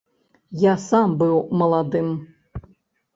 [0.61, 2.09] Я сам быў маладым!